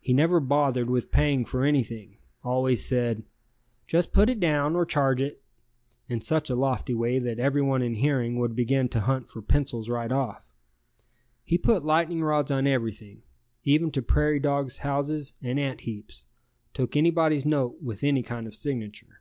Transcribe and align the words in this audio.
He 0.00 0.14
never 0.14 0.40
bothered 0.40 0.88
with 0.88 1.10
paying 1.12 1.44
for 1.44 1.62
anything, 1.62 2.16
always 2.42 2.86
said, 2.88 3.22
"Just 3.86 4.12
put 4.14 4.30
it 4.30 4.40
down, 4.40 4.74
or 4.74 4.86
charge 4.86 5.20
it," 5.20 5.42
in 6.08 6.22
such 6.22 6.48
a 6.48 6.54
lofty 6.56 6.94
way 6.94 7.18
that 7.18 7.38
everyone 7.38 7.82
in 7.82 7.96
hearing 7.96 8.38
would 8.38 8.56
begin 8.56 8.88
to 8.88 9.00
hunt 9.00 9.28
for 9.28 9.42
pencils 9.42 9.90
right 9.90 10.10
off. 10.10 10.46
He 11.44 11.58
put 11.58 11.84
lightning 11.84 12.22
rods 12.22 12.50
on 12.50 12.66
everything, 12.66 13.24
even 13.62 13.90
to 13.90 14.00
prairie 14.00 14.40
dogs' 14.40 14.78
houses 14.78 15.34
and 15.42 15.58
ant 15.60 15.82
heaps, 15.82 16.24
took 16.72 16.96
anybody's 16.96 17.44
note 17.44 17.82
with 17.82 18.02
any 18.02 18.22
kind 18.22 18.46
of 18.46 18.54
signature. 18.54 19.20